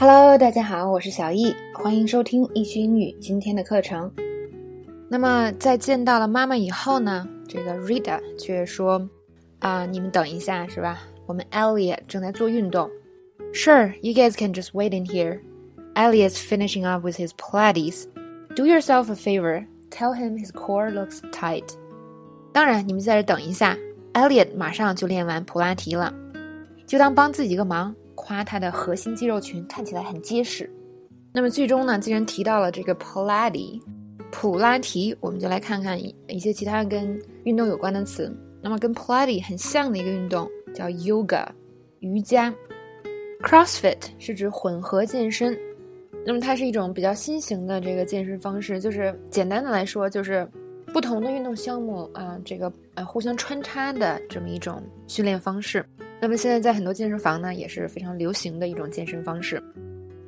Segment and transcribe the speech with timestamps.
[0.00, 4.08] Hello，大家好，我是小易，欢迎收听易趣英语今天的课程。
[5.08, 9.10] 那么在见到了妈妈以后呢，这个 Rita 却说
[9.58, 11.00] ：“啊，你们等一下，是吧？
[11.26, 12.88] 我们 Elliot 正在做运动。
[13.52, 15.40] Sure, you guys can just wait in here.
[15.94, 18.04] Elliot's finishing up with his Pilates.
[18.54, 21.74] Do yourself a favor, tell him his core looks tight.
[22.52, 23.76] 当然，你们在这等一下
[24.12, 26.14] ，Elliot 马上就练完普拉提了，
[26.86, 30.68] 就当帮自己个忙。”夸他的核心肌肉群看起来很结实。
[31.32, 33.80] 那么最终呢，既然提到了这个 Pilates，
[34.32, 38.34] 普拉提，我们就来看看一些其他跟运动有关的词。
[38.60, 41.46] 那么跟 Pilates 很像的一个运动叫 Yoga，
[42.00, 42.52] 瑜伽。
[43.40, 45.56] CrossFit 是指混合健身，
[46.26, 50.44] 那么它是一种比较新型的这个健身方式，就是简单的来说，就是
[50.92, 55.86] 不同的运动项目啊，这个呃互相穿插的这么一种训练方式。
[56.20, 59.62] 那么现在在很多健身房呢，也是非常流行的一种健身方式。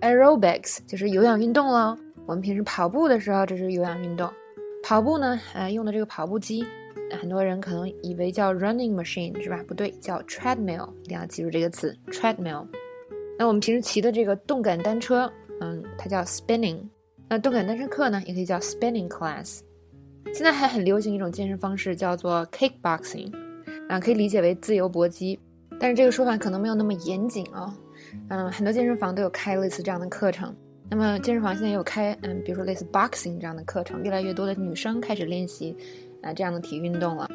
[0.00, 1.96] Aerobics 就是有氧运动喽。
[2.26, 4.30] 我们平时跑步的时候，这是有氧运动。
[4.82, 6.64] 跑步呢，呃，用的这个跑步机，
[7.20, 9.62] 很多人可能以为叫 running machine 是吧？
[9.68, 12.66] 不对，叫 treadmill，一定要记住这个词 treadmill。
[13.38, 15.30] 那我们平时骑的这个动感单车，
[15.60, 16.78] 嗯，它叫 spinning。
[17.28, 19.60] 那动感单车课呢，也可以叫 spinning class。
[20.32, 23.32] 现在还很流行一种健身方式，叫做 kickboxing，
[23.88, 25.38] 啊，可以理解为自由搏击。
[25.84, 27.76] 但是这个说法可能没有那么严谨啊，
[28.28, 30.56] 嗯，很多健身房都有开类似这样的课程。
[30.88, 35.76] 那么健身房现在也有开，嗯，比如说类似 boxing 这样的课程，越来越多的女生开始练习
[36.22, 37.28] 啊这样的体育运动了。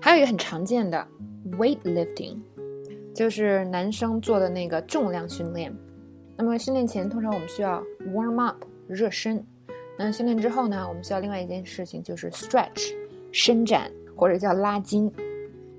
[0.00, 1.06] 还有一个很常见的
[1.58, 2.38] weightlifting，
[3.14, 5.70] 就是男生做的那个重量训练。
[6.38, 7.84] 那么训练前通常我们需要
[8.14, 9.44] warm up 热身，
[9.98, 12.94] 那训练之后呢，我们需要另外一件事情就是 stretch
[13.30, 15.12] 伸展或者叫拉筋。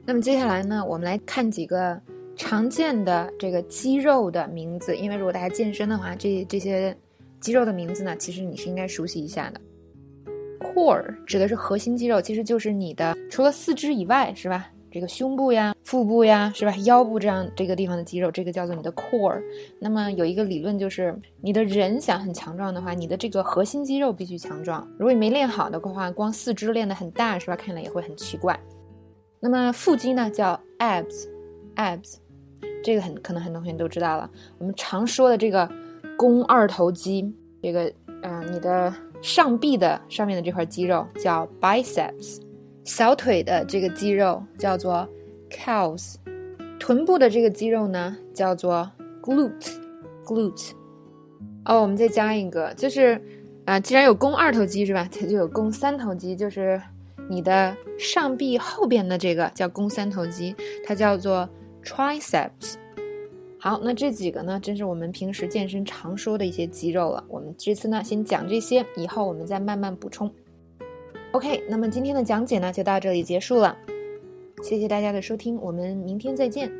[0.06, 2.00] 那么接下来呢，我们来看几个
[2.42, 4.98] 常见的这个肌肉的名字。
[4.98, 6.98] 因为如果大家健身的话，这这些
[7.40, 9.62] 肌肉的名字呢，其实你是应该熟悉一下的。
[10.60, 14.72] Core 指的是核心肌肉，其实就是你的除了四肢以外，是吧？
[14.90, 16.76] 这个胸部呀、腹部呀，是吧？
[16.78, 19.40] 腰部这样这个地方的肌肉，这个叫做你的 core。
[19.80, 24.86] 那么有一个理论就是，你的人想很强壮的话，你的这个核心肌肉必须强壮。
[24.98, 27.56] 如果你没练好的话，光四肢练得很大，是吧？
[27.56, 28.60] 看来也会很奇怪。
[29.40, 32.16] 那么腹肌呢，叫 abs，abs，
[32.84, 34.30] 这个很可能很多同学都知道了。
[34.58, 35.70] 我们常说的这个
[36.18, 42.40] 肱二头肌，这个呃，你的上臂的上面的这块肌肉叫 biceps，
[42.84, 45.08] 小腿的这个肌肉叫做
[45.50, 46.16] calves，
[46.80, 48.90] 臀部的这个肌肉呢叫做
[49.22, 50.72] glute，glute。
[51.66, 53.22] 哦，我们再加一个，就是
[53.66, 56.82] 啊，既然有肱二头肌是吧，它就有肱三头肌，就是。
[57.30, 60.54] 你的上臂后边的这个叫肱三头肌，
[60.86, 61.48] 它叫做
[61.84, 62.76] triceps。
[63.60, 67.24] 好，那这几个呢，真是我们平时健身常说的一些肌肉了。
[67.28, 70.34] 我们这次呢，先讲这些，以后我们再慢慢补充。
[71.34, 73.78] OK，那么今天的讲解呢，就到这里结束了。
[74.64, 76.72] 谢谢大家的收听，我们明天再见。